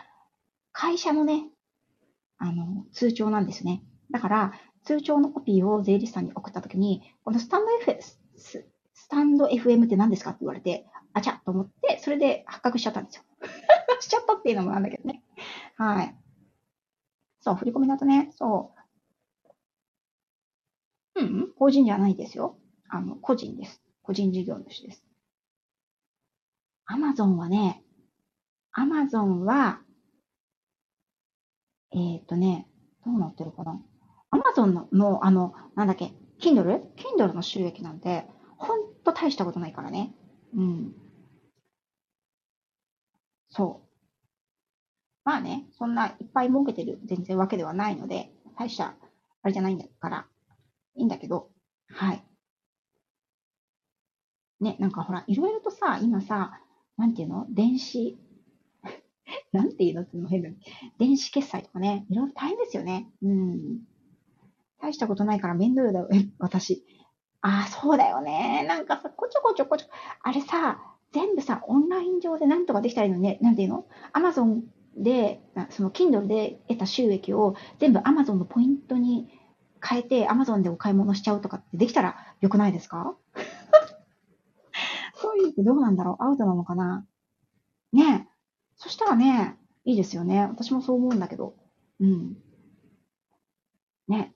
[0.73, 1.49] 会社のね、
[2.39, 3.83] あの、通帳なんですね。
[4.11, 4.53] だから、
[4.85, 7.99] 通帳のコピーを税理士さんに送ったときに、このスタンド F、
[9.05, 13.23] スタンド FM って何ですかって言われて、あちゃと思って、それで発覚しちゃったんですよ。
[14.01, 15.23] しちゃったっていうのもなんだけどね。
[15.77, 16.17] はい。
[17.43, 18.75] そう、振り込みだとね、そ
[21.15, 21.21] う。
[21.21, 22.59] うん、法人じゃないですよ。
[22.89, 23.83] あの、個人です。
[24.03, 25.05] 個人事業主です。
[26.87, 27.85] アマゾンはね、
[28.73, 29.83] アマゾンは、
[31.93, 32.67] えっ、ー、とね、
[33.05, 33.79] どうなってるかな。
[34.31, 40.13] アマゾンの、あの、なんだっけ、Kindle?Kindle の収益なんて、ほんと大したことないからね。
[40.55, 40.95] うん。
[43.51, 43.89] そう。
[45.25, 48.95] まあね、そんないっぱい儲けてる全然わけではないので、大した、
[49.43, 50.27] あれじゃないんだから、
[50.97, 51.49] いいんだけど、
[51.89, 52.25] はい。
[54.61, 56.53] ね、なんかほら、いろいろとさ、今さ、
[56.97, 57.47] なんていうの？
[57.51, 58.17] 電子、
[59.53, 60.03] なんていうの？
[60.03, 60.51] っての変だ、
[60.99, 63.09] 電子決済とかね、いろいろ大変ですよね。
[63.23, 63.81] うん。
[64.81, 66.85] 大したことないから面倒だよ、私。
[67.47, 68.65] ああ、そうだよね。
[68.67, 69.87] なんかさ、こちょこちょこちょ、
[70.23, 70.81] あれさ、
[71.13, 73.39] 全部さ、オンライン上でなんとかできたらいいのね。
[73.43, 73.87] なんていうの？
[74.15, 74.65] アマゾン
[74.97, 79.29] で、その Kindle で得た収益を全部 Amazon のポイントに
[79.87, 83.15] 変えて Amazon でお買い物しちゃうとかってできたらよくないですか？
[85.15, 86.25] そういうのどうなんだろう？
[86.25, 87.05] アウトなのかな？
[87.93, 88.29] ねえ。
[88.77, 90.41] そしたらね、いいですよね。
[90.43, 91.55] 私もそう思うんだけど。
[92.01, 92.37] うん。
[94.09, 94.35] ね。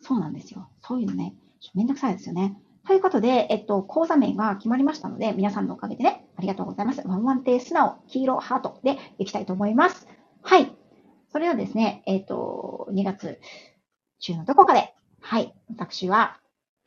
[0.00, 0.70] そうなんですよ。
[0.80, 1.34] そういうのね、
[1.74, 2.58] めんどくさいですよね。
[2.86, 7.02] ということで、えっと、講座名が決まりましたので、皆さんのおかげでね、ありがとうございます。
[7.06, 10.06] ワンワンテー素直、黄色ハートでいきたいと思います。
[10.42, 10.70] はい。
[11.32, 13.40] それではですね、えっと、2月
[14.20, 16.38] 中のどこかで、はい、私は、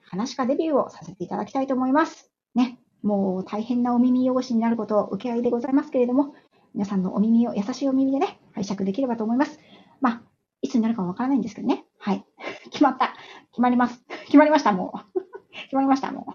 [0.10, 2.32] 話し家デビューをさせていただきたいと思います。
[2.56, 6.36] ね、もう大変なお耳汚しになることを受け合いでございますけれども、
[6.74, 9.60] 皆さんのお耳を優しいお耳でね、拝借できればと思います。
[10.00, 10.22] まあ、
[10.62, 11.86] いつになるかわからないんですけどね。
[12.00, 12.26] はい。
[12.72, 13.14] 決まった。
[13.52, 14.07] 決まります。
[14.28, 15.22] 決まりました、もう。
[15.64, 16.34] 決まりました、もう。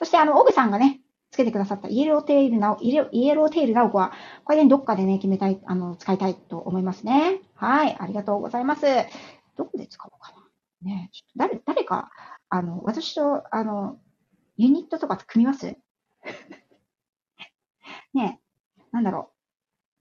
[0.00, 2.98] そして、あの、オグさんがね、つけてくださったイエローテールなお、イエ
[3.34, 4.12] ローテール直子は、
[4.44, 7.40] これでどっかでね、決めたい、あの、使いたいと思いますね。
[7.54, 7.96] はい。
[7.98, 8.86] ありがとうございます。
[9.56, 10.90] どこで使おうかな。
[10.90, 12.10] ね、ちょっと誰、誰か、
[12.50, 13.98] あの、私と、あの、
[14.56, 15.76] ユニットとか組みます？
[18.14, 18.40] ね
[18.92, 19.32] なんだろ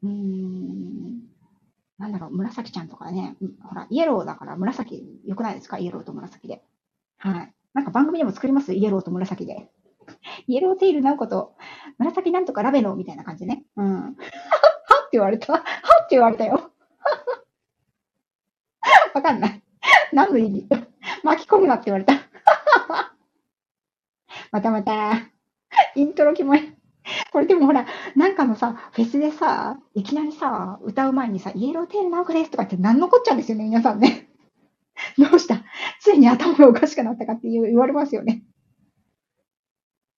[0.04, 0.08] う。
[0.08, 1.22] うーん。
[2.00, 5.80] なんだろう、紫ちゃんとかね、ほら、イエローだから紫良くないですか？
[5.80, 6.63] イエローと紫で。
[7.17, 7.53] はい。
[7.73, 8.73] なんか番組でも作ります？
[8.73, 9.69] イエローと紫で。
[10.47, 11.56] イエローテイルなおこと、
[11.97, 13.63] 紫なんとかラベロみたいな感じね。
[13.75, 14.01] うん。
[14.03, 14.21] はっって
[15.13, 15.53] 言われた。
[15.53, 15.67] はって
[16.12, 16.53] 言われたよ。
[19.13, 19.63] わかんない。
[20.13, 20.67] 何の意味？
[21.23, 22.13] 巻き込むなって言われた。
[24.51, 25.12] またまた。
[25.95, 26.73] イントロ決まり。
[27.32, 34.27] これでもほら、なんかのさ、フェスでさ、いきなりさ、歌う前にさ、イエローテールナオコですとかって何のこっちゃうんですよね、皆さんね。
[35.17, 35.63] どうした
[35.99, 38.43] ついに頭がおかしくなったかって言われますよね。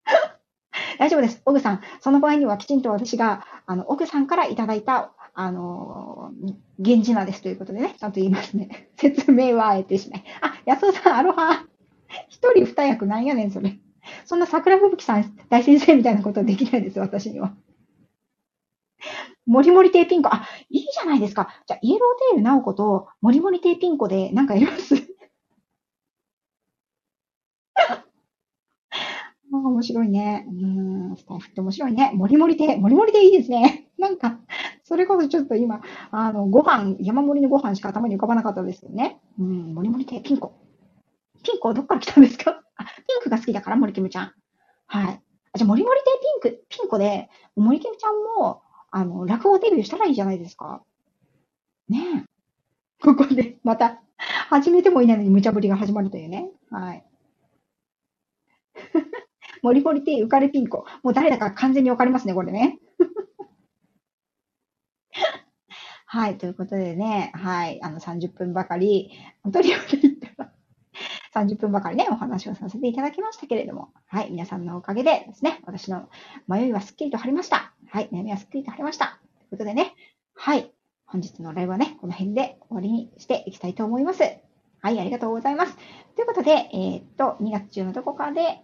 [0.99, 1.41] 大丈夫です。
[1.45, 1.81] オグさん。
[2.01, 8.89] その場合にはきちんと私が、あの、オグさんからいただいた、あのー、源氏名ですということでね、ちゃんと言いますね。
[8.97, 10.23] 説明はあえてしない。
[10.41, 11.65] あ、安尾さん、アロハ。
[12.27, 13.79] 一人二役なんやねん、それ。
[14.25, 17.53] そんな桜吹雪さん大先生みたいなことはできないです、私には。
[19.49, 20.29] もりもりテーピンコ。
[20.33, 21.49] あ、いいじゃないですか。
[21.67, 24.95] じゃあ、イエローテール直子と、もりもりテーピンコでなんかやります？
[29.51, 30.45] あ面白いね。
[30.47, 30.51] う
[31.13, 32.11] ん、スタッフって面白いね。
[32.13, 33.87] もりもりで、もりもりでいいですね。
[33.97, 34.39] なんか、
[34.83, 35.81] それこそちょっと今、
[36.11, 39.19] あの、ご飯、山盛りのご飯しか頭に浮かばなかったですよね。
[39.39, 40.53] うん、もりもりで、ピンコ。
[41.43, 42.61] ピンコどっから来たんですか？
[42.77, 44.33] あ、ピンクが好きだから、森キムちゃん。
[44.87, 45.21] はい。
[45.55, 46.05] じゃあ、もりもりで
[46.43, 50.83] ピンク、ピンコで、森キムちゃんも、あの、落語デビューしたらいいじゃないですか。
[51.87, 53.03] ねえ。
[53.03, 54.01] ここで、また、
[54.49, 56.51] 始めてもいないのに無茶ぶりが始まるというね。
[56.69, 57.05] はい。
[59.61, 60.85] モリモリティ、浮かれピンコ。
[61.03, 62.79] もう誰だか完全にわかりますね、これね。
[66.05, 69.11] はい、ということでね、はい、あの30分ばかり、
[69.43, 70.01] 本当に言ったら、
[71.43, 76.09] 30分ばかりね、お話をさせていただきましたけれども、はい、皆さんのおかげでですね、私の
[76.47, 77.73] 迷いはすっきりと晴れました。
[77.89, 79.19] はい、悩みはすっきりと晴れました。
[79.39, 79.95] ということでね、
[80.35, 80.71] はい、
[81.05, 84.23] 本日のライブはね、この辺で終わりにしていきたいと思います。
[84.81, 85.75] はい、ありがとうございます。
[86.15, 88.61] ということで、えー、っと、2月中のどこかで、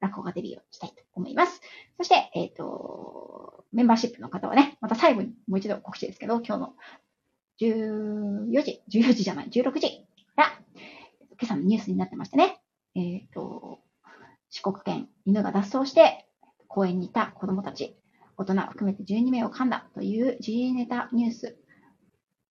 [0.00, 1.60] 落語がデビューをしたいと思います。
[1.96, 6.74] そして、えっ、と、メンバーシップの方はね、また最後にもう一度告知ですけど、今日の
[7.60, 10.60] 14時、14時じゃない、16時から、
[11.40, 12.60] 今朝のニュースになってましてね、
[12.94, 13.80] えっ、ー、と、
[14.50, 16.26] 四国県犬が脱走して
[16.66, 17.96] 公園にいた子供たち、
[18.36, 21.56] 大人含めて12名を噛んだという G ネタニュース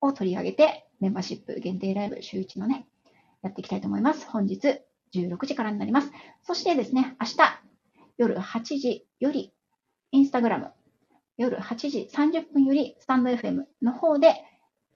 [0.02, 2.88] を取り上げて、メンバーシップ限定ライブ週1のね、
[3.42, 4.28] やっていきたいと思います。
[4.28, 4.80] 本日
[5.14, 6.12] 16時からになります。
[6.44, 7.38] そしてですね、明日
[8.18, 9.54] 夜8時より、
[10.12, 10.72] インスタグラム、
[11.38, 14.44] 夜8時30分より、スタンド FM の方で、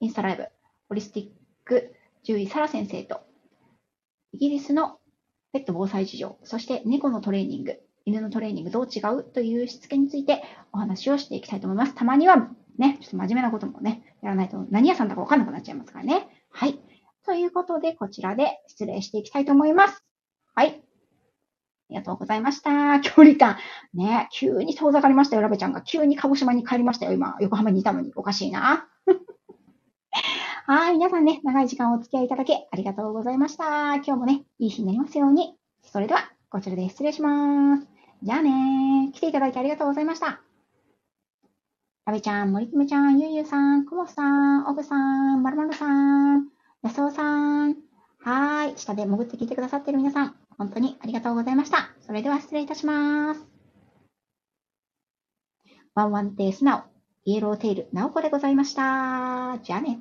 [0.00, 0.48] インスタライブ、
[0.88, 1.28] ホリスティッ
[1.64, 3.20] ク獣医サラ先生と、
[4.32, 4.98] イギリスの
[5.52, 11.94] ペット防災事情、そして猫のトレーニング、犬のトレーニングどう違うというしつけについてお話をしていきたいと思います。
[11.94, 16.26] たまにはね、ちょっと真面目なこともね、やらないと何屋さんだかわかんなくなっちゃいますからね。
[16.50, 16.80] はい。
[17.24, 20.02] ということで、こちらで失礼していきたいと思います。
[20.54, 20.68] はい。
[20.68, 20.72] あ
[21.90, 23.00] りがとうございました。
[23.00, 23.58] 距離感。
[23.94, 25.82] ね、急に遠ざかりましたよ、ラベちゃんが。
[25.82, 27.36] 急に鹿児島に帰りましたよ、今。
[27.40, 28.12] 横浜にいたのに。
[28.16, 28.88] おかしいな。
[30.64, 33.96] はい、皆さんね、長い時間お付き合いいただきありがとうございました。
[33.96, 35.56] 今日もね、いい日になりますように。
[35.82, 37.88] それでは、こちらで失礼します。
[38.22, 40.40] じゃあね来ていただいてありがとうございました。
[42.06, 44.94] ラベちゃん、森久美ちゃん、ゆうゆうさん、くもさん、おぐさ
[45.34, 46.46] ん、まるまるさん、
[46.82, 47.74] やそおさん。
[48.20, 48.78] はい。
[48.78, 51.90] 下で潜って聞いてくださっている皆さん、本当にありがとうございました。
[52.06, 53.44] それでは失礼いたします。
[55.96, 56.82] ワンワンテースナオ、
[57.24, 59.58] イエローテール、ナオコでございました。
[59.64, 59.98] じゃあね。